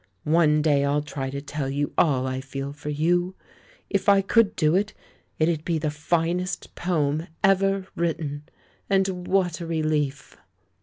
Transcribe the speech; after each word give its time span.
One 0.23 0.63
day 0.63 0.83
I'll 0.83 1.03
try 1.03 1.29
to 1.29 1.41
tell 1.43 1.69
you 1.69 1.93
all 1.95 2.25
I 2.25 2.41
feel 2.41 2.73
for 2.73 2.89
you. 2.89 3.35
If 3.87 4.09
I 4.09 4.21
could 4.23 4.55
do 4.55 4.73
it, 4.75 4.95
it'd 5.37 5.63
be 5.63 5.77
the 5.77 5.91
finest 5.91 6.73
poem 6.73 7.27
ever 7.43 7.85
written. 7.95 8.45
And 8.89 9.27
what 9.27 9.61
a 9.61 9.67
relief!" 9.67 10.35